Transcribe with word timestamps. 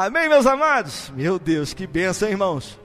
Amém, 0.00 0.28
meus 0.28 0.46
amados? 0.46 1.10
Meu 1.10 1.40
Deus, 1.40 1.74
que 1.74 1.84
bênção, 1.84 2.28
irmãos. 2.28 2.78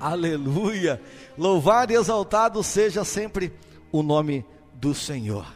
Aleluia. 0.00 0.98
Louvado 1.36 1.92
e 1.92 1.96
exaltado 1.96 2.62
seja 2.62 3.04
sempre 3.04 3.52
o 3.92 4.02
nome 4.02 4.46
do 4.72 4.94
Senhor. 4.94 5.46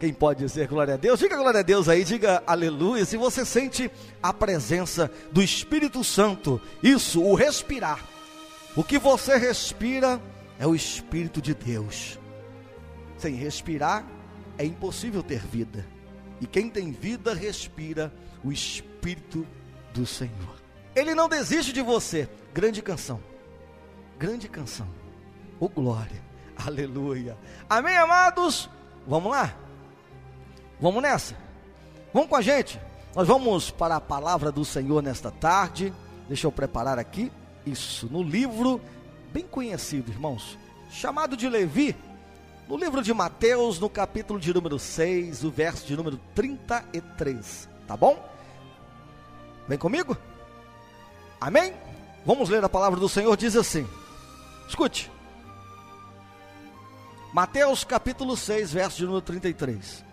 Quem 0.00 0.14
pode 0.14 0.38
dizer 0.38 0.66
glória 0.66 0.94
a 0.94 0.96
Deus? 0.96 1.20
Diga 1.20 1.36
glória 1.36 1.60
a 1.60 1.62
Deus 1.62 1.90
aí, 1.90 2.04
diga 2.04 2.42
aleluia. 2.46 3.04
Se 3.04 3.18
você 3.18 3.44
sente 3.44 3.90
a 4.22 4.32
presença 4.32 5.10
do 5.30 5.42
Espírito 5.42 6.02
Santo, 6.02 6.58
isso, 6.82 7.22
o 7.22 7.34
respirar. 7.34 8.02
O 8.74 8.82
que 8.82 8.98
você 8.98 9.36
respira 9.36 10.18
é 10.58 10.66
o 10.66 10.74
Espírito 10.74 11.42
de 11.42 11.52
Deus. 11.52 12.18
Sem 13.18 13.34
respirar 13.34 14.06
é 14.56 14.64
impossível 14.64 15.22
ter 15.22 15.40
vida. 15.40 15.86
E 16.40 16.46
quem 16.46 16.70
tem 16.70 16.92
vida 16.92 17.34
respira 17.34 18.10
o 18.42 18.50
Espírito 18.50 19.46
do 19.94 20.04
Senhor. 20.04 20.62
Ele 20.94 21.14
não 21.14 21.28
desiste 21.28 21.72
de 21.72 21.80
você. 21.80 22.28
Grande 22.52 22.82
canção. 22.82 23.20
Grande 24.18 24.48
canção. 24.48 24.88
Oh 25.58 25.68
glória. 25.68 26.22
Aleluia. 26.56 27.36
Amém, 27.68 27.96
amados? 27.96 28.68
Vamos 29.06 29.32
lá? 29.32 29.54
Vamos 30.80 31.02
nessa? 31.02 31.36
Vamos 32.12 32.28
com 32.28 32.36
a 32.36 32.42
gente? 32.42 32.80
Nós 33.14 33.26
vamos 33.26 33.70
para 33.70 33.96
a 33.96 34.00
palavra 34.00 34.52
do 34.52 34.64
Senhor 34.64 35.02
nesta 35.02 35.30
tarde. 35.30 35.92
Deixa 36.28 36.46
eu 36.46 36.52
preparar 36.52 36.98
aqui. 36.98 37.30
Isso, 37.64 38.08
no 38.10 38.22
livro 38.22 38.80
bem 39.32 39.46
conhecido, 39.46 40.12
irmãos, 40.12 40.58
chamado 40.90 41.36
de 41.36 41.48
Levi, 41.48 41.96
no 42.68 42.76
livro 42.76 43.02
de 43.02 43.12
Mateus, 43.12 43.80
no 43.80 43.90
capítulo 43.90 44.38
de 44.38 44.52
número 44.54 44.78
6, 44.78 45.42
o 45.42 45.50
verso 45.50 45.86
de 45.86 45.96
número 45.96 46.20
33. 46.34 47.68
Tá 47.86 47.96
bom? 47.96 48.33
Vem 49.68 49.78
comigo? 49.78 50.16
Amém? 51.40 51.74
Vamos 52.24 52.48
ler 52.48 52.64
a 52.64 52.68
palavra 52.68 52.98
do 52.98 53.08
Senhor, 53.08 53.36
diz 53.36 53.56
assim: 53.56 53.86
Escute. 54.68 55.10
Mateus 57.32 57.82
capítulo 57.82 58.36
6, 58.36 58.72
verso 58.72 58.96
de 58.98 59.04
número 59.04 59.22
33. 59.22 60.04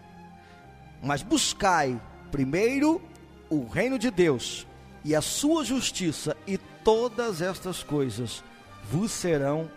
Mas 1.04 1.22
buscai 1.22 2.02
primeiro 2.32 3.02
o 3.50 3.68
reino 3.68 4.00
de 4.00 4.10
Deus 4.10 4.66
e 5.04 5.16
a 5.16 5.22
sua 5.22 5.64
justiça, 5.64 6.36
e 6.48 6.58
todas 6.58 7.42
estas 7.42 7.84
coisas 7.84 8.44
vos 8.90 9.12
serão 9.12 9.70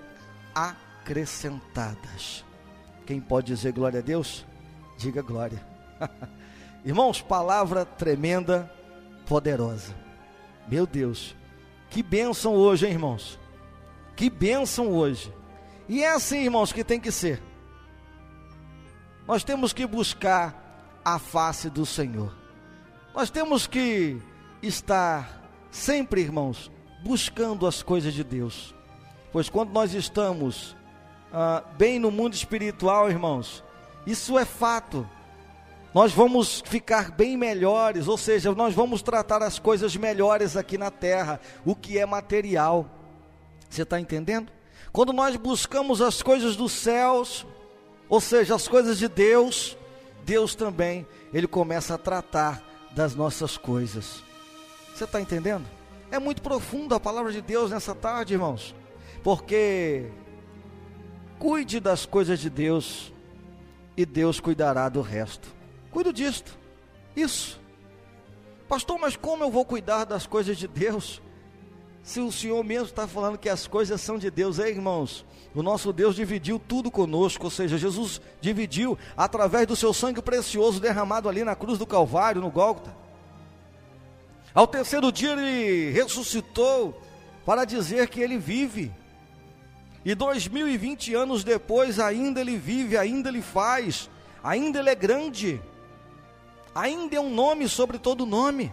acrescentadas. 0.55 2.45
Quem 3.07 3.21
pode 3.21 3.49
dizer 3.49 3.73
glória 3.73 4.01
a 4.01 4.03
Deus? 4.03 4.45
Diga 4.97 5.23
glória. 5.23 5.65
Irmãos, 6.85 7.21
palavra 7.21 7.85
tremenda, 7.85 8.71
poderosa. 9.27 9.95
Meu 10.69 10.87
Deus, 10.87 11.35
que 11.91 12.03
bênção 12.03 12.55
hoje, 12.55 12.87
hein, 12.87 12.93
irmãos? 12.93 13.39
Que 14.17 14.31
bênção 14.31 14.91
hoje. 14.91 15.33
E 15.89 16.03
é 16.03 16.11
assim, 16.11 16.39
irmãos, 16.39 16.73
que 16.73 16.83
tem 16.83 17.01
que 17.01 17.13
ser. 17.13 17.43
Nós 19.27 19.45
temos 19.45 19.73
que 19.73 19.87
buscar 19.87 21.01
a 21.05 21.19
face 21.19 21.69
do 21.69 21.85
Senhor. 21.85 22.35
Nós 23.15 23.31
temos 23.31 23.67
que 23.67 24.21
estar 24.63 25.43
sempre, 25.71 26.21
irmãos, 26.21 26.71
buscando 27.03 27.67
as 27.67 27.83
coisas 27.83 28.15
de 28.15 28.25
Deus. 28.25 28.75
Pois 29.33 29.49
quando 29.49 29.73
nós 29.73 29.95
estamos 29.95 30.77
ah, 31.33 31.63
bem 31.77 31.99
no 31.99 32.11
mundo 32.11 32.35
espiritual, 32.35 33.11
irmãos, 33.11 33.63
isso 34.07 34.39
é 34.39 34.45
fato. 34.45 35.09
Nós 35.95 36.13
vamos 36.13 36.61
ficar 36.67 37.13
bem 37.13 37.37
melhores, 37.37 38.09
ou 38.09 38.19
seja, 38.19 38.53
nós 38.53 38.75
vamos 38.75 39.01
tratar 39.01 39.45
as 39.45 39.61
coisas 39.61 39.95
melhores 39.97 40.57
aqui 40.57 40.77
na 40.77 40.91
terra, 40.91 41.41
o 41.65 41.77
que 41.77 41.97
é 41.97 42.05
material. 42.05 42.91
Você 43.71 43.83
está 43.83 44.01
entendendo? 44.01 44.51
Quando 44.93 45.13
nós 45.13 45.37
buscamos 45.37 46.03
as 46.03 46.21
coisas 46.21 46.57
dos 46.57 46.73
céus, 46.73 47.47
ou 48.09 48.21
seja, 48.21 48.57
as 48.57 48.67
coisas 48.67 48.99
de 48.99 49.07
Deus, 49.07 49.79
Deus 50.25 50.57
também, 50.57 51.07
Ele 51.33 51.47
começa 51.47 51.95
a 51.95 51.99
tratar 51.99 52.61
das 52.91 53.15
nossas 53.15 53.57
coisas. 53.57 54.21
Você 54.93 55.05
está 55.05 55.21
entendendo? 55.21 55.65
É 56.11 56.19
muito 56.19 56.43
profundo 56.43 56.97
a 56.97 57.01
palavra 57.01 57.31
de 57.31 57.41
Deus 57.41 57.71
nessa 57.71 57.95
tarde, 57.95 58.35
irmãos, 58.35 58.75
porque 59.23 60.11
cuide 61.39 61.79
das 61.79 62.05
coisas 62.05 62.41
de 62.41 62.51
Deus 62.51 63.13
e 63.97 64.05
Deus 64.05 64.41
cuidará 64.41 64.89
do 64.89 65.01
resto. 65.01 65.54
Cuido 65.95 66.13
disto, 66.13 66.59
isso. 67.15 67.61
Pastor, 68.69 68.99
mas 68.99 69.15
como 69.15 69.45
eu 69.45 69.51
vou 69.51 69.65
cuidar 69.65 70.05
das 70.05 70.27
coisas 70.27 70.59
de 70.59 70.67
Deus? 70.67 71.23
Se 72.03 72.19
o 72.19 72.33
Senhor 72.33 72.65
mesmo 72.65 72.87
está 72.87 73.07
falando 73.07 73.39
que 73.39 73.49
as 73.49 73.69
coisas 73.69 74.01
são 74.01 74.19
de 74.19 74.29
Deus, 74.29 74.59
é 74.59 74.69
irmãos, 74.69 75.25
o 75.55 75.63
nosso 75.63 75.93
Deus 75.93 76.17
dividiu 76.17 76.59
tudo 76.59 76.91
conosco, 76.91 77.45
ou 77.45 77.51
seja, 77.51 77.79
Jesus 77.79 78.21
dividiu 78.41 78.99
através 79.17 79.69
do 79.69 79.77
seu 79.77 79.95
sangue 79.95 80.21
precioso 80.21 80.81
derramado 80.81 81.29
ali 81.29 81.45
na 81.45 81.55
cruz 81.55 81.79
do 81.79 81.87
Calvário, 81.87 82.43
no 82.43 82.51
Gólgota. 82.51 82.93
Ao 84.53 84.67
terceiro 84.67 85.13
dia 85.13 85.31
ele 85.31 85.93
ressuscitou 85.93 87.01
para 87.47 87.65
dizer 87.65 88.09
que 88.09 88.21
ele 88.21 88.37
vive. 88.37 88.93
E 90.05 90.13
2020 90.13 91.15
anos 91.15 91.45
depois 91.45 92.01
ainda 92.01 92.41
ele 92.41 92.57
vive, 92.57 92.97
ainda 92.97 93.29
ele 93.29 93.41
faz, 93.41 94.11
ainda 94.43 94.81
ele 94.81 94.91
é 94.91 94.95
grande. 94.97 95.63
Ainda 96.75 97.17
é 97.17 97.21
um 97.21 97.31
nome 97.33 97.69
sobre 97.69 97.99
todo 97.99 98.27
nome. 98.27 98.73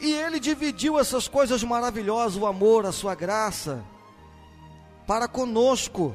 E 0.00 0.12
ele 0.12 0.40
dividiu 0.40 0.98
essas 0.98 1.28
coisas 1.28 1.62
maravilhosas, 1.62 2.40
o 2.40 2.46
amor, 2.46 2.86
a 2.86 2.92
sua 2.92 3.14
graça, 3.14 3.84
para 5.06 5.28
conosco. 5.28 6.14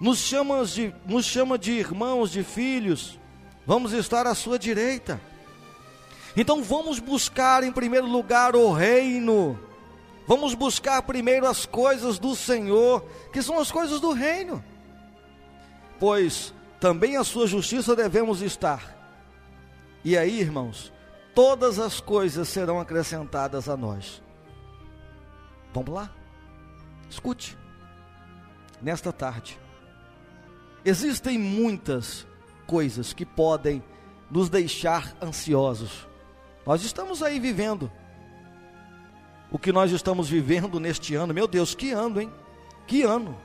Nos 0.00 0.18
chama 0.18 0.64
de, 0.64 0.94
nos 1.06 1.24
chama 1.24 1.58
de 1.58 1.72
irmãos, 1.72 2.30
de 2.30 2.44
filhos. 2.44 3.18
Vamos 3.66 3.92
estar 3.92 4.26
à 4.26 4.34
sua 4.34 4.58
direita. 4.58 5.20
Então 6.36 6.62
vamos 6.62 6.98
buscar 6.98 7.62
em 7.62 7.72
primeiro 7.72 8.06
lugar 8.06 8.54
o 8.54 8.72
reino. 8.72 9.58
Vamos 10.26 10.54
buscar 10.54 11.02
primeiro 11.02 11.46
as 11.46 11.66
coisas 11.66 12.18
do 12.18 12.34
Senhor, 12.34 13.04
que 13.32 13.42
são 13.42 13.58
as 13.58 13.70
coisas 13.70 14.00
do 14.00 14.12
reino. 14.12 14.64
Pois 15.98 16.52
também 16.80 17.16
a 17.16 17.24
sua 17.24 17.46
justiça 17.46 17.96
devemos 17.96 18.42
estar. 18.42 18.94
E 20.04 20.16
aí, 20.16 20.40
irmãos, 20.40 20.92
todas 21.34 21.78
as 21.78 22.00
coisas 22.00 22.48
serão 22.48 22.78
acrescentadas 22.78 23.68
a 23.68 23.76
nós. 23.76 24.22
Vamos 25.72 25.92
lá? 25.92 26.10
Escute, 27.08 27.56
nesta 28.80 29.12
tarde, 29.12 29.58
existem 30.84 31.38
muitas 31.38 32.26
coisas 32.66 33.12
que 33.12 33.24
podem 33.24 33.82
nos 34.30 34.48
deixar 34.48 35.16
ansiosos. 35.22 36.06
Nós 36.66 36.82
estamos 36.82 37.22
aí 37.22 37.38
vivendo 37.38 37.90
o 39.50 39.58
que 39.58 39.72
nós 39.72 39.92
estamos 39.92 40.28
vivendo 40.28 40.80
neste 40.80 41.14
ano. 41.14 41.32
Meu 41.32 41.46
Deus, 41.46 41.74
que 41.74 41.92
ano, 41.92 42.20
hein? 42.20 42.32
Que 42.86 43.02
ano. 43.02 43.36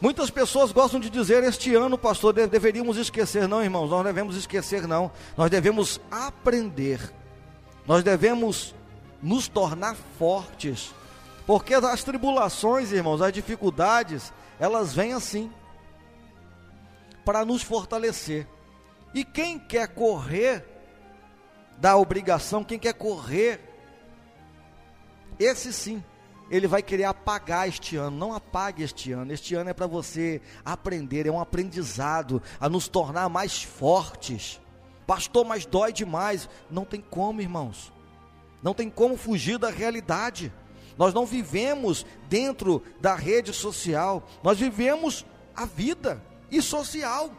Muitas 0.00 0.30
pessoas 0.30 0.70
gostam 0.70 1.00
de 1.00 1.10
dizer 1.10 1.42
este 1.42 1.74
ano, 1.74 1.98
pastor, 1.98 2.32
deveríamos 2.32 2.96
esquecer. 2.96 3.48
Não, 3.48 3.62
irmãos, 3.62 3.90
nós 3.90 4.04
devemos 4.04 4.36
esquecer, 4.36 4.86
não. 4.86 5.10
Nós 5.36 5.50
devemos 5.50 6.00
aprender. 6.10 7.12
Nós 7.84 8.04
devemos 8.04 8.74
nos 9.20 9.48
tornar 9.48 9.96
fortes. 10.16 10.94
Porque 11.46 11.74
as 11.74 12.04
tribulações, 12.04 12.92
irmãos, 12.92 13.20
as 13.20 13.32
dificuldades, 13.32 14.32
elas 14.60 14.94
vêm 14.94 15.14
assim 15.14 15.50
para 17.24 17.44
nos 17.44 17.62
fortalecer. 17.62 18.46
E 19.12 19.24
quem 19.24 19.58
quer 19.58 19.88
correr 19.88 20.64
da 21.78 21.96
obrigação, 21.96 22.62
quem 22.62 22.78
quer 22.78 22.92
correr, 22.92 23.60
esse 25.40 25.72
sim 25.72 26.04
ele 26.50 26.66
vai 26.66 26.82
querer 26.82 27.04
apagar 27.04 27.68
este 27.68 27.96
ano. 27.96 28.16
Não 28.16 28.32
apague 28.32 28.82
este 28.82 29.12
ano. 29.12 29.32
Este 29.32 29.54
ano 29.54 29.70
é 29.70 29.74
para 29.74 29.86
você 29.86 30.40
aprender, 30.64 31.26
é 31.26 31.30
um 31.30 31.40
aprendizado 31.40 32.42
a 32.58 32.68
nos 32.68 32.88
tornar 32.88 33.28
mais 33.28 33.62
fortes. 33.62 34.60
Pastor, 35.06 35.44
mas 35.44 35.66
dói 35.66 35.92
demais. 35.92 36.48
Não 36.70 36.84
tem 36.84 37.00
como, 37.00 37.40
irmãos. 37.40 37.92
Não 38.62 38.74
tem 38.74 38.90
como 38.90 39.16
fugir 39.16 39.58
da 39.58 39.70
realidade. 39.70 40.52
Nós 40.96 41.14
não 41.14 41.24
vivemos 41.24 42.04
dentro 42.28 42.82
da 43.00 43.14
rede 43.14 43.52
social, 43.52 44.28
nós 44.42 44.58
vivemos 44.58 45.24
a 45.54 45.64
vida 45.64 46.20
e 46.50 46.60
social. 46.60 47.30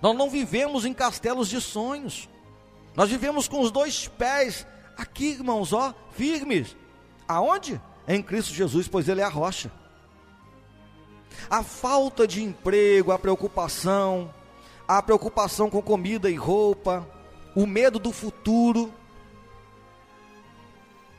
Nós 0.00 0.16
não 0.16 0.30
vivemos 0.30 0.86
em 0.86 0.94
castelos 0.94 1.48
de 1.48 1.60
sonhos. 1.60 2.30
Nós 2.96 3.10
vivemos 3.10 3.46
com 3.46 3.60
os 3.60 3.70
dois 3.70 4.08
pés 4.08 4.66
aqui, 4.96 5.32
irmãos, 5.32 5.74
ó, 5.74 5.94
firmes 6.12 6.74
Aonde? 7.30 7.80
Em 8.08 8.20
Cristo 8.20 8.52
Jesus, 8.52 8.88
pois 8.88 9.08
Ele 9.08 9.20
é 9.20 9.24
a 9.24 9.28
rocha. 9.28 9.70
A 11.48 11.62
falta 11.62 12.26
de 12.26 12.42
emprego, 12.42 13.12
a 13.12 13.18
preocupação, 13.20 14.34
a 14.88 15.00
preocupação 15.00 15.70
com 15.70 15.80
comida 15.80 16.28
e 16.28 16.34
roupa, 16.34 17.08
o 17.54 17.68
medo 17.68 18.00
do 18.00 18.10
futuro. 18.10 18.92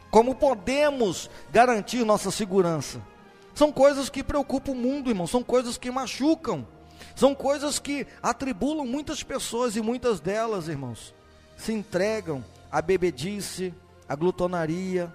Como 0.10 0.36
podemos 0.36 1.30
garantir 1.50 2.04
nossa 2.04 2.30
segurança? 2.30 3.02
São 3.56 3.72
coisas 3.72 4.10
que 4.10 4.22
preocupam 4.22 4.74
o 4.74 4.76
mundo, 4.76 5.10
irmão, 5.10 5.26
são 5.26 5.42
coisas 5.42 5.78
que 5.78 5.90
machucam, 5.90 6.68
são 7.16 7.34
coisas 7.34 7.80
que 7.80 8.06
atribulam 8.22 8.86
muitas 8.86 9.24
pessoas 9.24 9.78
e 9.78 9.82
muitas 9.82 10.20
delas, 10.20 10.68
irmãos, 10.68 11.16
se 11.56 11.72
entregam 11.72 12.44
à 12.70 12.82
bebedice, 12.82 13.74
à 14.10 14.14
glutonaria, 14.14 15.10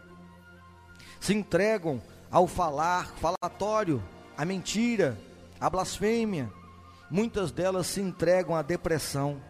se 1.21 1.35
entregam 1.35 2.03
ao 2.31 2.47
falar, 2.47 3.15
falatório, 3.21 4.03
à 4.37 4.45
mentira, 4.45 5.19
à 5.61 5.71
blasfêmia. 5.71 6.51
Muitas 7.11 7.53
delas 7.53 7.87
se 7.87 8.01
entregam 8.01 8.55
à 8.55 8.63
depressão, 8.63 9.41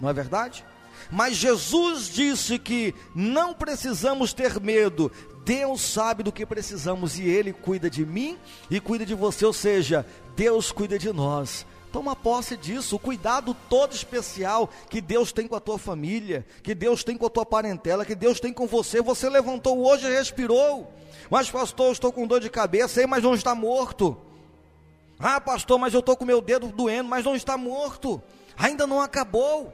não 0.00 0.08
é 0.08 0.12
verdade? 0.12 0.64
Mas 1.10 1.36
Jesus 1.36 2.08
disse 2.08 2.58
que 2.58 2.94
não 3.14 3.52
precisamos 3.52 4.32
ter 4.32 4.60
medo, 4.60 5.10
Deus 5.44 5.80
sabe 5.80 6.22
do 6.22 6.32
que 6.32 6.46
precisamos 6.46 7.18
e 7.18 7.24
Ele 7.24 7.52
cuida 7.52 7.90
de 7.90 8.06
mim 8.06 8.38
e 8.70 8.78
cuida 8.78 9.04
de 9.04 9.14
você, 9.14 9.44
ou 9.44 9.52
seja, 9.52 10.06
Deus 10.36 10.70
cuida 10.70 10.98
de 10.98 11.12
nós. 11.12 11.66
Toma 11.92 12.16
posse 12.16 12.56
disso, 12.56 12.96
o 12.96 12.98
cuidado 12.98 13.54
todo 13.68 13.94
especial 13.94 14.70
que 14.88 14.98
Deus 14.98 15.30
tem 15.30 15.46
com 15.46 15.54
a 15.54 15.60
tua 15.60 15.78
família, 15.78 16.46
que 16.62 16.74
Deus 16.74 17.04
tem 17.04 17.18
com 17.18 17.26
a 17.26 17.30
tua 17.30 17.44
parentela, 17.44 18.06
que 18.06 18.14
Deus 18.14 18.40
tem 18.40 18.50
com 18.50 18.66
você. 18.66 19.02
Você 19.02 19.28
levantou 19.28 19.86
hoje 19.86 20.06
e 20.06 20.10
respirou. 20.10 20.90
Mas, 21.28 21.50
pastor, 21.50 21.86
eu 21.86 21.92
estou 21.92 22.10
com 22.10 22.26
dor 22.26 22.40
de 22.40 22.48
cabeça, 22.48 23.06
mas 23.06 23.22
não 23.22 23.34
está 23.34 23.54
morto. 23.54 24.16
Ah, 25.18 25.38
pastor, 25.38 25.78
mas 25.78 25.92
eu 25.92 26.00
estou 26.00 26.16
com 26.16 26.24
meu 26.24 26.40
dedo 26.40 26.68
doendo, 26.68 27.10
mas 27.10 27.24
não 27.26 27.36
está 27.36 27.58
morto. 27.58 28.22
Ainda 28.56 28.86
não 28.86 29.00
acabou. 29.00 29.72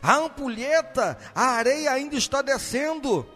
A 0.00 0.14
ampulheta, 0.14 1.18
a 1.34 1.46
areia 1.46 1.90
ainda 1.90 2.14
está 2.14 2.40
descendo. 2.40 3.26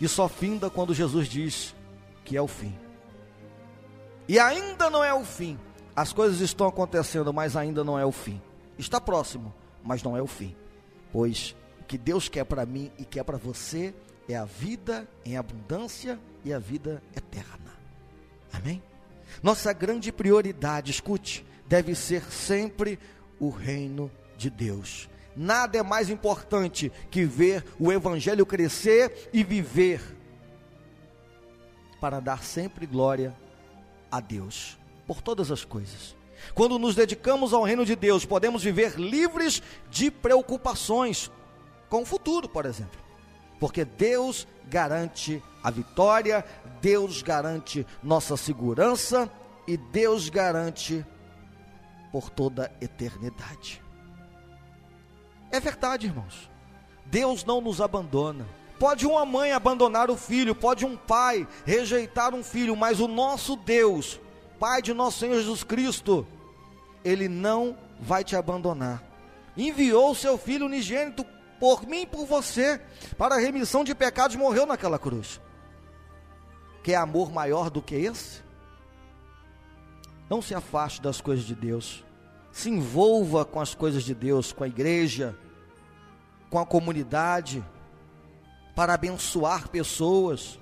E 0.00 0.08
só 0.08 0.26
finda 0.26 0.70
quando 0.70 0.94
Jesus 0.94 1.28
diz 1.28 1.74
que 2.24 2.34
é 2.34 2.40
o 2.40 2.48
fim. 2.48 2.74
E 4.26 4.38
ainda 4.38 4.88
não 4.88 5.04
é 5.04 5.12
o 5.12 5.24
fim. 5.24 5.58
As 5.98 6.12
coisas 6.12 6.40
estão 6.40 6.68
acontecendo, 6.68 7.32
mas 7.34 7.56
ainda 7.56 7.82
não 7.82 7.98
é 7.98 8.06
o 8.06 8.12
fim. 8.12 8.40
Está 8.78 9.00
próximo, 9.00 9.52
mas 9.82 10.00
não 10.00 10.16
é 10.16 10.22
o 10.22 10.28
fim. 10.28 10.54
Pois 11.12 11.56
o 11.80 11.84
que 11.86 11.98
Deus 11.98 12.28
quer 12.28 12.44
para 12.44 12.64
mim 12.64 12.92
e 12.96 13.04
quer 13.04 13.24
para 13.24 13.36
você 13.36 13.92
é 14.28 14.36
a 14.36 14.44
vida 14.44 15.08
em 15.24 15.36
abundância 15.36 16.16
e 16.44 16.52
a 16.52 16.58
vida 16.60 17.02
eterna. 17.16 17.72
Amém? 18.52 18.80
Nossa 19.42 19.72
grande 19.72 20.12
prioridade, 20.12 20.92
escute, 20.92 21.44
deve 21.66 21.96
ser 21.96 22.22
sempre 22.30 22.96
o 23.40 23.50
reino 23.50 24.08
de 24.36 24.50
Deus. 24.50 25.10
Nada 25.34 25.78
é 25.78 25.82
mais 25.82 26.10
importante 26.10 26.92
que 27.10 27.24
ver 27.24 27.64
o 27.76 27.90
Evangelho 27.90 28.46
crescer 28.46 29.28
e 29.32 29.42
viver 29.42 30.00
para 32.00 32.20
dar 32.20 32.44
sempre 32.44 32.86
glória 32.86 33.36
a 34.08 34.20
Deus 34.20 34.78
por 35.08 35.22
todas 35.22 35.50
as 35.50 35.64
coisas. 35.64 36.14
Quando 36.54 36.78
nos 36.78 36.94
dedicamos 36.94 37.52
ao 37.52 37.64
reino 37.64 37.84
de 37.84 37.96
Deus, 37.96 38.24
podemos 38.24 38.62
viver 38.62 38.94
livres 38.96 39.62
de 39.90 40.10
preocupações 40.10 41.32
com 41.88 42.02
o 42.02 42.06
futuro, 42.06 42.48
por 42.48 42.66
exemplo. 42.66 43.00
Porque 43.58 43.84
Deus 43.84 44.46
garante 44.68 45.42
a 45.64 45.70
vitória, 45.70 46.44
Deus 46.80 47.22
garante 47.22 47.84
nossa 48.02 48.36
segurança 48.36 49.32
e 49.66 49.76
Deus 49.76 50.28
garante 50.28 51.04
por 52.12 52.30
toda 52.30 52.66
a 52.66 52.84
eternidade. 52.84 53.82
É 55.50 55.58
verdade, 55.58 56.06
irmãos. 56.06 56.50
Deus 57.06 57.44
não 57.44 57.60
nos 57.60 57.80
abandona. 57.80 58.46
Pode 58.78 59.06
uma 59.06 59.24
mãe 59.24 59.52
abandonar 59.52 60.08
o 60.10 60.16
filho, 60.16 60.54
pode 60.54 60.86
um 60.86 60.96
pai 60.96 61.48
rejeitar 61.64 62.32
um 62.34 62.44
filho, 62.44 62.76
mas 62.76 63.00
o 63.00 63.08
nosso 63.08 63.56
Deus, 63.56 64.20
Pai 64.58 64.82
de 64.82 64.92
nosso 64.92 65.18
Senhor 65.18 65.36
Jesus 65.36 65.62
Cristo, 65.62 66.26
ele 67.04 67.28
não 67.28 67.76
vai 68.00 68.24
te 68.24 68.36
abandonar. 68.36 69.02
Enviou 69.56 70.12
o 70.12 70.14
seu 70.14 70.36
filho 70.38 70.66
unigênito 70.66 71.24
por 71.58 71.86
mim 71.86 72.02
e 72.02 72.06
por 72.06 72.26
você, 72.26 72.80
para 73.16 73.34
a 73.34 73.38
remissão 73.38 73.82
de 73.82 73.94
pecados, 73.94 74.36
morreu 74.36 74.66
naquela 74.66 74.98
cruz. 74.98 75.40
Quer 76.82 76.96
amor 76.96 77.32
maior 77.32 77.70
do 77.70 77.82
que 77.82 77.94
esse? 77.94 78.42
Não 80.30 80.40
se 80.40 80.54
afaste 80.54 81.02
das 81.02 81.20
coisas 81.20 81.44
de 81.44 81.54
Deus 81.54 82.04
se 82.58 82.70
envolva 82.70 83.44
com 83.44 83.60
as 83.60 83.72
coisas 83.72 84.02
de 84.02 84.14
Deus, 84.14 84.52
com 84.52 84.64
a 84.64 84.68
igreja, 84.68 85.38
com 86.50 86.58
a 86.58 86.66
comunidade, 86.66 87.64
para 88.74 88.94
abençoar 88.94 89.68
pessoas. 89.68 90.58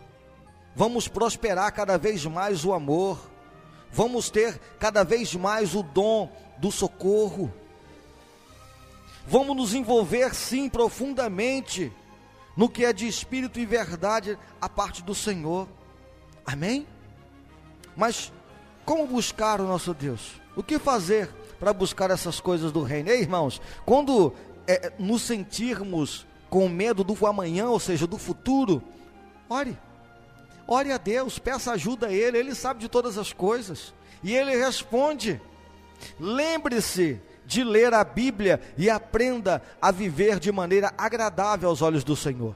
Vamos 0.74 1.08
prosperar 1.08 1.72
cada 1.72 1.96
vez 1.96 2.26
mais 2.26 2.66
o 2.66 2.74
amor, 2.74 3.18
vamos 3.96 4.28
ter 4.28 4.60
cada 4.78 5.02
vez 5.02 5.34
mais 5.34 5.74
o 5.74 5.82
dom 5.82 6.30
do 6.58 6.70
socorro. 6.70 7.50
Vamos 9.26 9.56
nos 9.56 9.74
envolver 9.74 10.34
sim 10.34 10.68
profundamente 10.68 11.90
no 12.54 12.68
que 12.68 12.84
é 12.84 12.92
de 12.92 13.08
espírito 13.08 13.58
e 13.58 13.64
verdade 13.64 14.38
a 14.60 14.68
parte 14.68 15.02
do 15.02 15.14
Senhor. 15.14 15.66
Amém? 16.44 16.86
Mas 17.96 18.30
como 18.84 19.06
buscar 19.06 19.62
o 19.62 19.66
nosso 19.66 19.94
Deus? 19.94 20.40
O 20.54 20.62
que 20.62 20.78
fazer 20.78 21.30
para 21.58 21.72
buscar 21.72 22.10
essas 22.10 22.38
coisas 22.38 22.70
do 22.70 22.82
reino. 22.82 23.08
Ei, 23.08 23.22
irmãos, 23.22 23.62
quando 23.86 24.34
é, 24.66 24.92
nos 24.98 25.22
sentirmos 25.22 26.26
com 26.50 26.68
medo 26.68 27.02
do 27.02 27.26
amanhã, 27.26 27.70
ou 27.70 27.80
seja, 27.80 28.06
do 28.06 28.18
futuro, 28.18 28.82
ore. 29.48 29.76
Ore 30.66 30.92
a 30.92 30.98
Deus, 30.98 31.38
peça 31.38 31.72
ajuda 31.72 32.08
a 32.08 32.12
Ele, 32.12 32.38
Ele 32.38 32.54
sabe 32.54 32.80
de 32.80 32.88
todas 32.88 33.16
as 33.18 33.32
coisas. 33.32 33.94
E 34.22 34.34
Ele 34.34 34.56
responde. 34.56 35.40
Lembre-se 36.18 37.20
de 37.44 37.62
ler 37.62 37.94
a 37.94 38.02
Bíblia 38.02 38.60
e 38.76 38.90
aprenda 38.90 39.62
a 39.80 39.90
viver 39.90 40.38
de 40.38 40.50
maneira 40.50 40.92
agradável 40.98 41.68
aos 41.68 41.80
olhos 41.80 42.02
do 42.02 42.16
Senhor. 42.16 42.54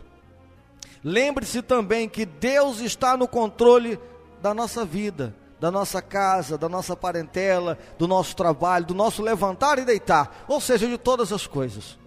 Lembre-se 1.03 1.63
também 1.63 2.09
que 2.09 2.27
Deus 2.27 2.81
está 2.81 3.17
no 3.17 3.29
controle 3.29 3.99
da 4.43 4.53
nossa 4.53 4.85
vida 4.85 5.35
da 5.61 5.71
nossa 5.71 6.01
casa, 6.01 6.57
da 6.57 6.69
nossa 6.69 6.97
parentela, 6.97 7.79
do 7.99 8.09
nosso 8.09 8.35
trabalho, 8.35 8.87
do 8.87 8.95
nosso 8.95 9.23
levantar 9.23 9.79
e 9.79 9.85
deitar, 9.85 10.45
ou 10.49 10.59
seja, 10.59 10.89
de 10.89 10.97
todas 10.97 11.33
as 11.33 11.47
coisas. 11.47 11.99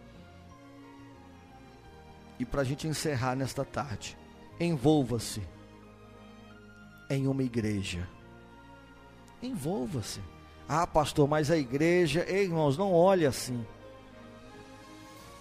E 2.39 2.45
para 2.45 2.61
a 2.61 2.63
gente 2.63 2.87
encerrar 2.87 3.35
nesta 3.35 3.63
tarde, 3.63 4.17
envolva-se 4.59 5.41
em 7.13 7.27
uma 7.27 7.43
igreja. 7.43 8.07
Envolva-se. 9.41 10.19
Ah, 10.67 10.87
pastor, 10.87 11.27
mas 11.27 11.51
a 11.51 11.57
igreja, 11.57 12.25
ei, 12.27 12.43
irmãos, 12.43 12.77
não 12.77 12.93
olhe 12.93 13.25
assim. 13.25 13.65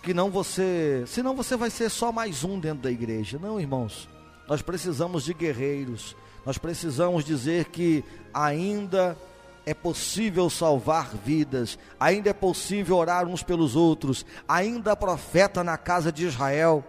Que 0.03 0.13
não 0.13 0.31
você, 0.31 1.05
senão 1.07 1.35
você 1.35 1.57
vai 1.57 1.71
ser 1.71 1.89
só 1.89 2.11
mais 2.11 2.43
um 2.43 2.59
dentro 2.59 2.83
da 2.83 2.91
igreja. 2.91 3.39
Não, 3.41 3.61
irmãos. 3.61 4.09
Nós 4.49 4.61
precisamos 4.61 5.25
de 5.25 5.33
guerreiros, 5.33 6.17
nós 6.45 6.59
precisamos 6.59 7.25
dizer 7.25 7.67
que 7.67 8.05
ainda 8.35 9.17
é 9.65 9.73
possível 9.73 10.51
salvar 10.51 11.15
vidas, 11.25 11.79
ainda 11.99 12.31
é 12.31 12.33
possível 12.33 12.97
orar 12.97 13.27
uns 13.27 13.43
pelos 13.43 13.77
outros, 13.77 14.27
ainda 14.49 14.93
há 14.93 14.97
profeta 14.97 15.63
na 15.63 15.79
casa 15.79 16.11
de 16.11 16.27
Israel. 16.27 16.85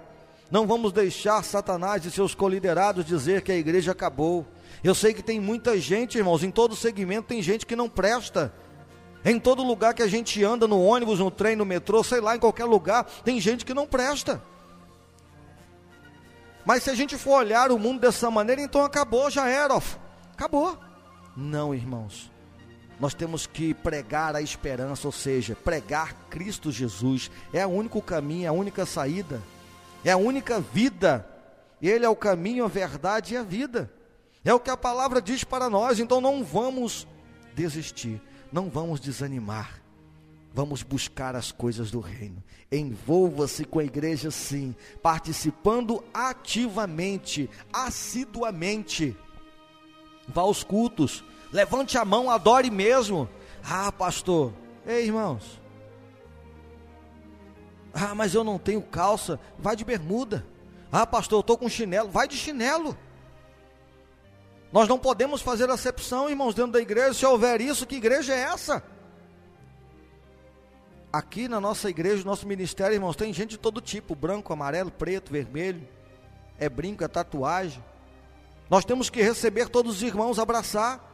Não 0.49 0.65
vamos 0.65 0.91
deixar 0.91 1.43
Satanás 1.43 2.03
e 2.05 2.11
seus 2.11 2.33
coliderados 2.33 3.05
dizer 3.05 3.41
que 3.43 3.51
a 3.51 3.57
igreja 3.57 3.91
acabou. 3.91 4.45
Eu 4.81 4.95
sei 4.95 5.13
que 5.13 5.21
tem 5.21 5.39
muita 5.39 5.77
gente, 5.79 6.17
irmãos, 6.17 6.43
em 6.43 6.51
todo 6.51 6.75
segmento 6.75 7.27
tem 7.27 7.41
gente 7.41 7.65
que 7.65 7.75
não 7.75 7.89
presta. 7.89 8.53
Em 9.25 9.39
todo 9.39 9.63
lugar 9.63 9.93
que 9.93 10.03
a 10.03 10.07
gente 10.07 10.43
anda, 10.43 10.67
no 10.67 10.81
ônibus, 10.81 11.19
no 11.19 11.31
trem, 11.31 11.55
no 11.55 11.65
metrô, 11.65 12.03
sei 12.03 12.19
lá, 12.19 12.35
em 12.35 12.39
qualquer 12.39 12.65
lugar, 12.65 13.05
tem 13.23 13.39
gente 13.39 13.65
que 13.65 13.73
não 13.73 13.87
presta. 13.87 14.41
Mas 16.65 16.83
se 16.83 16.89
a 16.89 16.95
gente 16.95 17.17
for 17.17 17.39
olhar 17.39 17.71
o 17.71 17.79
mundo 17.79 18.01
dessa 18.01 18.29
maneira, 18.29 18.61
então 18.61 18.83
acabou, 18.83 19.29
já 19.29 19.47
era, 19.47 19.77
acabou. 20.33 20.77
Não, 21.35 21.73
irmãos. 21.73 22.31
Nós 22.99 23.13
temos 23.13 23.47
que 23.47 23.73
pregar 23.73 24.35
a 24.35 24.41
esperança, 24.41 25.07
ou 25.07 25.11
seja, 25.11 25.55
pregar 25.55 26.13
Cristo 26.29 26.71
Jesus. 26.71 27.31
É 27.51 27.65
o 27.65 27.69
único 27.69 28.01
caminho, 28.01 28.45
é 28.45 28.47
a 28.47 28.53
única 28.53 28.85
saída, 28.85 29.41
é 30.05 30.11
a 30.11 30.17
única 30.17 30.59
vida. 30.59 31.27
Ele 31.81 32.05
é 32.05 32.09
o 32.09 32.15
caminho, 32.15 32.63
a 32.63 32.69
verdade 32.69 33.33
e 33.33 33.37
a 33.37 33.43
vida. 33.43 33.91
É 34.45 34.53
o 34.53 34.59
que 34.59 34.69
a 34.69 34.77
palavra 34.77 35.21
diz 35.21 35.43
para 35.43 35.69
nós, 35.69 35.99
então 35.99 36.19
não 36.19 36.43
vamos 36.43 37.07
desistir, 37.55 38.21
não 38.51 38.69
vamos 38.69 38.99
desanimar. 38.99 39.81
Vamos 40.55 40.83
buscar 40.83 41.35
as 41.35 41.51
coisas 41.51 41.89
do 41.89 41.99
reino. 41.99 42.43
Envolva-se 42.71 43.65
com 43.65 43.79
a 43.79 43.83
igreja, 43.83 44.29
sim, 44.29 44.75
participando 45.01 46.03
ativamente, 46.13 47.49
assiduamente. 47.71 49.17
Vá 50.27 50.43
aos 50.43 50.63
cultos, 50.63 51.23
levante 51.51 51.97
a 51.97 52.05
mão, 52.05 52.29
adore 52.29 52.69
mesmo. 52.69 53.27
Ah, 53.63 53.91
pastor, 53.91 54.53
ei 54.85 55.05
irmãos, 55.05 55.59
Ah, 57.93 58.15
mas 58.15 58.33
eu 58.33 58.43
não 58.43 58.57
tenho 58.57 58.81
calça. 58.81 59.39
Vai 59.57 59.75
de 59.75 59.85
bermuda. 59.85 60.45
Ah, 60.91 61.05
pastor, 61.05 61.37
eu 61.37 61.41
estou 61.41 61.57
com 61.57 61.69
chinelo. 61.69 62.09
Vai 62.09 62.27
de 62.27 62.35
chinelo. 62.35 62.97
Nós 64.73 64.89
não 64.89 64.97
podemos 64.97 65.39
fazer 65.39 65.69
acepção, 65.69 66.27
irmãos, 66.27 66.55
dentro 66.55 66.71
da 66.71 66.81
igreja. 66.81 67.13
Se 67.13 67.25
houver 67.27 67.61
isso, 67.61 67.85
que 67.85 67.95
igreja 67.95 68.33
é 68.33 68.39
essa? 68.39 68.83
Aqui 71.11 71.47
na 71.47 71.61
nossa 71.61 71.91
igreja, 71.91 72.23
no 72.23 72.31
nosso 72.31 72.47
ministério, 72.47 72.95
irmãos, 72.95 73.15
tem 73.15 73.31
gente 73.31 73.51
de 73.51 73.59
todo 73.59 73.79
tipo: 73.79 74.15
branco, 74.15 74.51
amarelo, 74.51 74.89
preto, 74.89 75.31
vermelho. 75.31 75.87
É 76.57 76.67
brinco, 76.67 77.03
é 77.03 77.07
tatuagem. 77.07 77.83
Nós 78.67 78.83
temos 78.83 79.11
que 79.11 79.21
receber 79.21 79.69
todos 79.69 79.97
os 79.97 80.01
irmãos, 80.01 80.39
abraçar. 80.39 81.11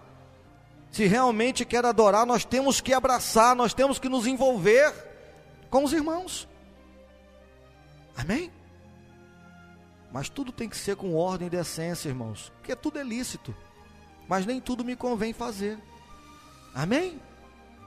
Se 0.89 1.06
realmente 1.06 1.66
quer 1.66 1.84
adorar, 1.84 2.25
nós 2.25 2.46
temos 2.46 2.80
que 2.80 2.94
abraçar, 2.94 3.58
nós 3.58 3.74
temos 3.74 4.00
que 4.00 4.08
nos 4.08 4.25
envolver 4.25 4.94
com 5.70 5.84
os 5.84 5.92
irmãos. 5.92 6.48
Amém? 8.16 8.50
Mas 10.12 10.30
tudo 10.30 10.51
tem 10.51 10.68
que 10.68 10.78
ser 10.78 10.96
com 10.96 11.16
ordem 11.16 11.48
e 11.48 11.51
decência, 11.51 12.10
irmãos, 12.10 12.51
porque 12.58 12.75
tudo 12.75 13.00
é 13.00 13.04
lícito, 13.04 13.56
mas 14.28 14.46
nem 14.46 14.60
tudo 14.60 14.84
me 14.84 14.96
convém 14.96 15.34
fazer. 15.34 15.78
Amém? 16.74 17.22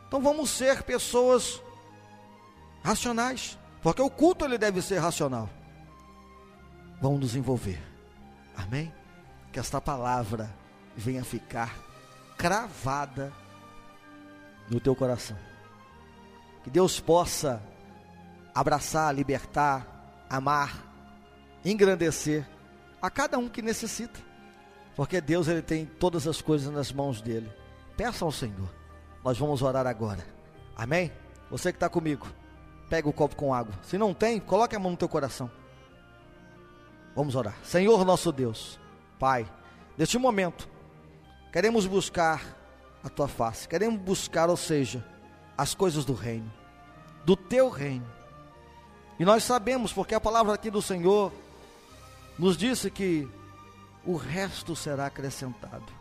Então 0.06 0.20
vamos 0.20 0.50
ser 0.50 0.82
pessoas 0.82 1.60
racionais, 2.82 3.58
porque 3.82 4.02
o 4.02 4.10
culto 4.10 4.44
ele 4.44 4.58
deve 4.58 4.82
ser 4.82 4.98
racional. 4.98 5.48
Vamos 7.00 7.20
nos 7.20 7.34
envolver. 7.34 7.82
Amém? 8.56 8.92
Que 9.52 9.58
esta 9.58 9.80
palavra 9.80 10.54
venha 10.96 11.24
ficar 11.24 11.76
cravada 12.36 13.32
no 14.68 14.78
teu 14.78 14.94
coração. 14.94 15.36
Que 16.62 16.70
Deus 16.70 17.00
possa 17.00 17.62
abraçar, 18.54 19.14
libertar, 19.14 20.24
amar, 20.28 20.91
engrandecer 21.64 22.46
a 23.00 23.10
cada 23.10 23.38
um 23.38 23.48
que 23.48 23.62
necessita. 23.62 24.20
Porque 24.94 25.20
Deus 25.20 25.48
ele 25.48 25.62
tem 25.62 25.86
todas 25.86 26.26
as 26.26 26.42
coisas 26.42 26.72
nas 26.72 26.92
mãos 26.92 27.20
dele. 27.20 27.50
Peça 27.96 28.24
ao 28.24 28.32
Senhor. 28.32 28.68
Nós 29.24 29.38
vamos 29.38 29.62
orar 29.62 29.86
agora. 29.86 30.24
Amém? 30.76 31.10
Você 31.50 31.72
que 31.72 31.76
está 31.76 31.88
comigo, 31.88 32.26
pega 32.88 33.08
o 33.08 33.12
copo 33.12 33.36
com 33.36 33.54
água. 33.54 33.74
Se 33.82 33.96
não 33.96 34.12
tem, 34.12 34.38
coloque 34.38 34.76
a 34.76 34.78
mão 34.78 34.90
no 34.90 34.96
teu 34.96 35.08
coração. 35.08 35.50
Vamos 37.14 37.34
orar. 37.34 37.56
Senhor 37.62 38.04
nosso 38.04 38.32
Deus, 38.32 38.78
Pai, 39.18 39.50
neste 39.96 40.18
momento, 40.18 40.68
Queremos 41.52 41.84
buscar 41.84 42.42
a 43.04 43.10
tua 43.10 43.28
face, 43.28 43.68
queremos 43.68 44.00
buscar, 44.00 44.48
ou 44.48 44.56
seja, 44.56 45.04
as 45.56 45.74
coisas 45.74 46.02
do 46.02 46.14
reino, 46.14 46.50
do 47.26 47.36
teu 47.36 47.68
reino. 47.68 48.10
E 49.18 49.24
nós 49.24 49.44
sabemos, 49.44 49.92
porque 49.92 50.14
a 50.14 50.20
palavra 50.20 50.54
aqui 50.54 50.70
do 50.70 50.80
Senhor 50.80 51.30
nos 52.38 52.56
disse 52.56 52.90
que 52.90 53.28
o 54.04 54.16
resto 54.16 54.74
será 54.74 55.06
acrescentado. 55.06 55.92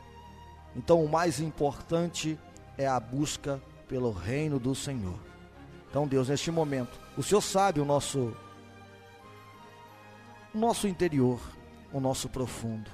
Então, 0.75 1.03
o 1.03 1.09
mais 1.09 1.39
importante 1.39 2.39
é 2.77 2.87
a 2.87 2.99
busca 2.99 3.61
pelo 3.87 4.11
reino 4.11 4.59
do 4.59 4.73
Senhor. 4.73 5.19
Então, 5.89 6.07
Deus, 6.07 6.29
neste 6.29 6.49
momento, 6.49 6.99
o 7.17 7.23
Senhor 7.23 7.41
sabe 7.41 7.79
o 7.79 7.85
nosso 7.85 8.35
o 10.53 10.57
nosso 10.57 10.87
interior, 10.87 11.39
o 11.93 11.99
nosso 11.99 12.27
profundo. 12.27 12.89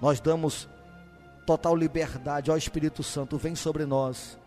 Nós 0.00 0.20
damos 0.20 0.68
total 1.46 1.74
liberdade, 1.74 2.50
ó 2.50 2.56
Espírito 2.56 3.02
Santo, 3.02 3.36
vem 3.36 3.54
sobre 3.54 3.84
nós. 3.84 4.38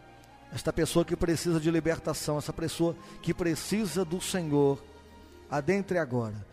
Esta 0.53 0.71
pessoa 0.71 1.05
que 1.05 1.15
precisa 1.15 1.59
de 1.59 1.71
libertação, 1.71 2.37
essa 2.37 2.53
pessoa 2.53 2.95
que 3.21 3.33
precisa 3.33 4.03
do 4.03 4.19
Senhor, 4.19 4.83
adentre 5.49 5.97
agora, 5.97 6.45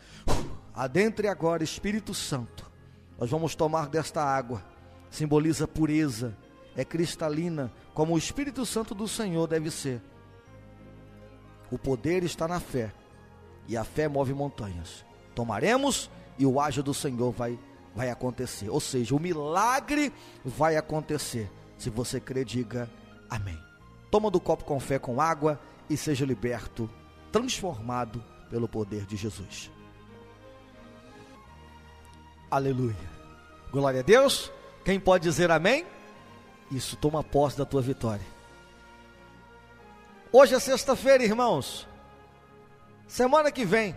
adentre 0.85 1.27
agora, 1.27 1.65
Espírito 1.65 2.15
Santo. 2.15 2.71
Nós 3.19 3.29
vamos 3.29 3.55
tomar 3.57 3.89
desta 3.89 4.23
água, 4.23 4.63
simboliza 5.11 5.67
pureza, 5.67 6.37
é 6.77 6.85
cristalina, 6.85 7.73
como 7.93 8.15
o 8.15 8.19
Espírito 8.19 8.65
Santo 8.65 8.95
do 8.95 9.09
Senhor 9.09 9.49
deve 9.49 9.71
ser. 9.73 10.01
O 11.71 11.77
poder 11.77 12.23
está 12.23 12.47
na 12.47 12.61
fé, 12.61 12.93
e 13.67 13.77
a 13.77 13.83
fé 13.83 14.07
move 14.07 14.33
montanhas. 14.33 15.05
Tomaremos 15.35 16.09
e 16.39 16.47
o 16.47 16.61
ágio 16.61 16.83
do 16.83 16.95
Senhor 16.95 17.33
vai 17.33 17.59
vai 17.95 18.11
acontecer. 18.11 18.71
Ou 18.71 18.79
seja, 18.79 19.15
o 19.17 19.19
milagre 19.19 20.13
vai 20.45 20.77
acontecer. 20.77 21.51
Se 21.77 21.91
você 21.91 22.21
crê, 22.21 22.45
diga 22.45 22.89
amém. 23.29 23.59
Toma 24.09 24.31
do 24.31 24.39
copo 24.39 24.65
com 24.65 24.79
fé 24.79 25.01
com 25.01 25.21
água 25.21 25.61
e 25.91 25.97
seja 25.97 26.25
liberto, 26.25 26.89
transformado 27.33 28.23
pelo 28.49 28.69
poder 28.69 29.05
de 29.05 29.17
Jesus. 29.17 29.71
Aleluia. 32.51 32.97
Glória 33.71 34.01
a 34.01 34.03
Deus. 34.03 34.51
Quem 34.85 34.99
pode 34.99 35.25
dizer 35.25 35.51
amém? 35.51 35.87
Isso, 36.71 36.97
toma 36.97 37.23
posse 37.23 37.59
da 37.59 37.65
tua 37.67 37.83
vitória. 37.83 38.25
Hoje 40.33 40.55
é 40.55 40.59
sexta-feira, 40.59 41.23
irmãos. 41.23 41.87
Semana 43.07 43.51
que 43.51 43.65
vem, 43.65 43.95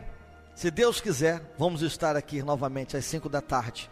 se 0.55 0.69
Deus 0.69 0.99
quiser, 0.99 1.41
vamos 1.57 1.81
estar 1.81 2.15
aqui 2.15 2.43
novamente 2.43 2.97
às 2.97 3.05
5 3.05 3.29
da 3.29 3.41
tarde 3.41 3.89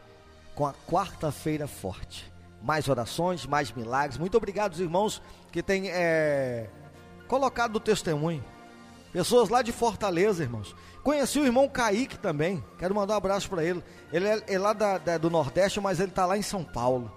com 0.56 0.66
a 0.66 0.74
quarta-feira 0.74 1.68
forte. 1.68 2.30
Mais 2.62 2.90
orações, 2.90 3.46
mais 3.46 3.72
milagres. 3.72 4.18
Muito 4.18 4.36
obrigado, 4.36 4.74
os 4.74 4.80
irmãos 4.82 5.22
que 5.54 5.64
têm 5.64 5.90
é, 5.90 6.70
colocado 7.30 7.78
o 7.78 7.80
testemunho. 7.80 8.44
Pessoas 9.12 9.50
lá 9.50 9.62
de 9.62 9.72
Fortaleza, 9.72 10.44
irmãos. 10.44 10.76
Conheci 11.04 11.40
o 11.40 11.46
irmão 11.46 11.68
Kaique 11.68 12.18
também. 12.18 12.64
Quero 12.78 12.94
mandar 12.94 13.16
um 13.16 13.18
abraço 13.18 13.50
para 13.50 13.64
ele. 13.64 13.84
Ele 14.12 14.28
é, 14.28 14.44
é 14.48 14.60
lá 14.60 14.74
da, 14.74 14.98
da, 14.98 15.18
do 15.18 15.30
Nordeste, 15.30 15.80
mas 15.80 16.00
ele 16.00 16.10
está 16.10 16.26
lá 16.26 16.38
em 16.38 16.42
São 16.42 16.64
Paulo. 16.64 17.12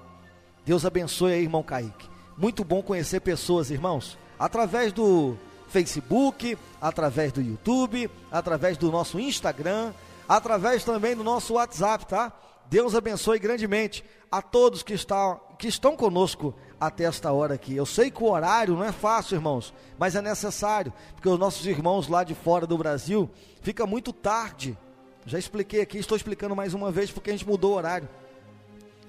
Deus 0.64 0.86
abençoe 0.86 1.32
aí, 1.32 1.42
irmão 1.42 1.62
Kaique. 1.62 2.08
Muito 2.36 2.64
bom 2.64 2.82
conhecer 2.82 3.20
pessoas, 3.20 3.70
irmãos. 3.70 4.16
Através 4.38 4.92
do 4.92 5.36
Facebook, 5.68 6.56
através 6.80 7.32
do 7.32 7.42
YouTube, 7.42 8.10
através 8.30 8.76
do 8.78 8.90
nosso 8.90 9.18
Instagram, 9.18 9.92
através 10.28 10.84
também 10.84 11.16
do 11.16 11.24
nosso 11.24 11.54
WhatsApp, 11.54 12.06
tá? 12.06 12.32
Deus 12.66 12.94
abençoe 12.94 13.38
grandemente 13.38 14.04
a 14.30 14.40
todos 14.40 14.82
que, 14.82 14.94
está, 14.94 15.38
que 15.58 15.68
estão 15.68 15.94
conosco 15.94 16.54
até 16.86 17.04
esta 17.04 17.32
hora 17.32 17.54
aqui. 17.54 17.76
Eu 17.76 17.86
sei 17.86 18.10
que 18.10 18.22
o 18.22 18.30
horário 18.30 18.74
não 18.74 18.82
é 18.82 18.90
fácil, 18.90 19.36
irmãos, 19.36 19.72
mas 19.96 20.16
é 20.16 20.20
necessário, 20.20 20.92
porque 21.14 21.28
os 21.28 21.38
nossos 21.38 21.64
irmãos 21.64 22.08
lá 22.08 22.24
de 22.24 22.34
fora 22.34 22.66
do 22.66 22.76
Brasil 22.76 23.30
fica 23.60 23.86
muito 23.86 24.12
tarde. 24.12 24.76
Já 25.24 25.38
expliquei 25.38 25.80
aqui, 25.80 25.98
estou 25.98 26.16
explicando 26.16 26.56
mais 26.56 26.74
uma 26.74 26.90
vez 26.90 27.12
porque 27.12 27.30
a 27.30 27.32
gente 27.32 27.46
mudou 27.46 27.74
o 27.74 27.76
horário. 27.76 28.08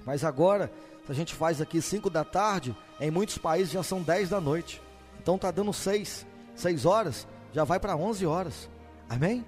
Mas 0.06 0.22
agora, 0.22 0.70
se 1.04 1.10
a 1.10 1.14
gente 1.14 1.34
faz 1.34 1.60
aqui 1.60 1.82
5 1.82 2.08
da 2.08 2.22
tarde, 2.22 2.76
em 3.00 3.10
muitos 3.10 3.38
países 3.38 3.72
já 3.72 3.82
são 3.82 4.00
10 4.00 4.28
da 4.28 4.40
noite. 4.40 4.80
Então 5.20 5.36
tá 5.36 5.50
dando 5.50 5.72
6. 5.72 6.24
6 6.54 6.86
horas, 6.86 7.26
já 7.52 7.64
vai 7.64 7.80
para 7.80 7.96
11 7.96 8.24
horas. 8.24 8.70
Amém? 9.08 9.44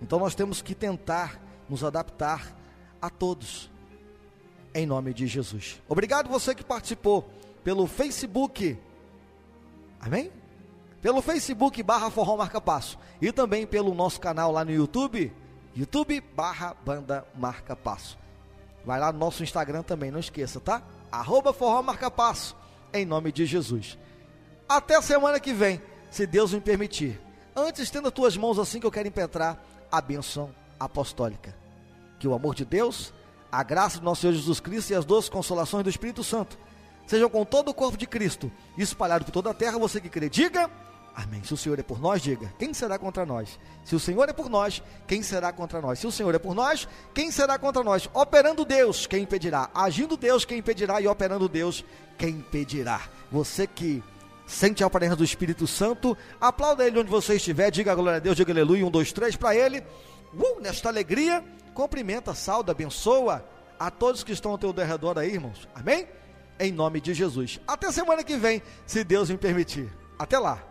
Então 0.00 0.20
nós 0.20 0.36
temos 0.36 0.62
que 0.62 0.74
tentar 0.74 1.42
nos 1.68 1.82
adaptar 1.82 2.56
a 3.02 3.10
todos. 3.10 3.69
Em 4.74 4.86
nome 4.86 5.12
de 5.12 5.26
Jesus. 5.26 5.80
Obrigado 5.88 6.28
você 6.28 6.54
que 6.54 6.64
participou 6.64 7.28
pelo 7.64 7.86
Facebook. 7.86 8.78
Amém? 10.00 10.30
Pelo 11.02 11.22
Facebook 11.22 11.82
barra 11.82 12.10
Forró 12.10 12.36
Marca 12.36 12.60
Passo. 12.60 12.98
E 13.20 13.32
também 13.32 13.66
pelo 13.66 13.94
nosso 13.94 14.20
canal 14.20 14.52
lá 14.52 14.64
no 14.64 14.70
YouTube. 14.70 15.32
YouTube 15.74 16.20
barra 16.34 16.74
Banda 16.84 17.26
Marca 17.34 17.74
Passo. 17.74 18.18
Vai 18.84 18.98
lá 18.98 19.12
no 19.12 19.18
nosso 19.18 19.42
Instagram 19.42 19.82
também, 19.82 20.10
não 20.10 20.20
esqueça, 20.20 20.58
tá? 20.60 20.82
Arroba 21.10 21.52
Forró 21.52 21.82
Marca 21.82 22.10
Passo. 22.10 22.56
Em 22.92 23.04
nome 23.04 23.32
de 23.32 23.46
Jesus. 23.46 23.98
Até 24.68 25.00
semana 25.00 25.40
que 25.40 25.52
vem 25.52 25.80
se 26.10 26.26
Deus 26.26 26.52
me 26.52 26.60
permitir. 26.60 27.20
Antes, 27.54 27.82
estenda 27.82 28.10
tuas 28.10 28.36
mãos 28.36 28.58
assim 28.58 28.80
que 28.80 28.86
eu 28.86 28.90
quero 28.90 29.08
impetrar 29.08 29.62
a 29.90 30.00
bênção 30.00 30.50
apostólica. 30.78 31.54
Que 32.18 32.28
o 32.28 32.34
amor 32.34 32.54
de 32.54 32.64
Deus, 32.64 33.12
a 33.50 33.62
graça 33.62 33.98
do 33.98 34.04
nosso 34.04 34.22
Senhor 34.22 34.32
Jesus 34.32 34.60
Cristo 34.60 34.90
e 34.90 34.94
as 34.94 35.04
doces 35.04 35.28
consolações 35.28 35.84
do 35.84 35.90
Espírito 35.90 36.22
Santo 36.22 36.58
sejam 37.06 37.28
com 37.28 37.44
todo 37.44 37.70
o 37.70 37.74
corpo 37.74 37.98
de 37.98 38.06
Cristo, 38.06 38.52
espalhado 38.78 39.24
por 39.24 39.32
toda 39.32 39.50
a 39.50 39.54
terra. 39.54 39.78
Você 39.78 40.00
que 40.00 40.08
crê, 40.08 40.28
diga 40.28 40.70
amém. 41.14 41.42
Se 41.42 41.52
o 41.52 41.56
Senhor 41.56 41.78
é 41.78 41.82
por 41.82 42.00
nós, 42.00 42.22
diga: 42.22 42.52
quem 42.58 42.72
será 42.72 42.98
contra 42.98 43.26
nós? 43.26 43.58
Se 43.84 43.96
o 43.96 44.00
Senhor 44.00 44.28
é 44.28 44.32
por 44.32 44.48
nós, 44.48 44.82
quem 45.06 45.22
será 45.22 45.52
contra 45.52 45.80
nós? 45.80 45.98
Se 45.98 46.06
o 46.06 46.12
Senhor 46.12 46.34
é 46.34 46.38
por 46.38 46.54
nós, 46.54 46.86
quem 47.12 47.30
será 47.30 47.58
contra 47.58 47.82
nós? 47.82 48.08
Operando 48.14 48.64
Deus, 48.64 49.06
quem 49.06 49.24
impedirá? 49.24 49.70
Agindo 49.74 50.16
Deus, 50.16 50.44
quem 50.44 50.58
impedirá? 50.58 51.00
E 51.00 51.08
operando 51.08 51.48
Deus, 51.48 51.84
quem 52.16 52.30
impedirá? 52.30 53.00
Você 53.30 53.66
que 53.66 54.02
Sente 54.50 54.82
a 54.82 54.90
presença 54.90 55.14
do 55.14 55.22
Espírito 55.22 55.64
Santo. 55.64 56.18
Aplauda 56.40 56.84
ele 56.84 56.98
onde 56.98 57.08
você 57.08 57.36
estiver. 57.36 57.70
Diga 57.70 57.94
glória 57.94 58.16
a 58.16 58.18
Deus, 58.18 58.36
diga 58.36 58.52
aleluia. 58.52 58.84
Um, 58.84 58.90
dois, 58.90 59.12
três 59.12 59.36
para 59.36 59.54
ele. 59.54 59.80
Uh, 60.34 60.60
nesta 60.60 60.88
alegria, 60.88 61.42
cumprimenta, 61.72 62.34
salda, 62.34 62.72
abençoa 62.72 63.48
a 63.78 63.92
todos 63.92 64.24
que 64.24 64.32
estão 64.32 64.50
ao 64.50 64.58
teu 64.58 64.72
derredor 64.72 65.16
aí, 65.18 65.34
irmãos. 65.34 65.68
Amém? 65.72 66.08
Em 66.58 66.72
nome 66.72 67.00
de 67.00 67.14
Jesus. 67.14 67.60
Até 67.64 67.92
semana 67.92 68.24
que 68.24 68.36
vem, 68.36 68.60
se 68.84 69.04
Deus 69.04 69.30
me 69.30 69.38
permitir. 69.38 69.88
Até 70.18 70.36
lá. 70.36 70.69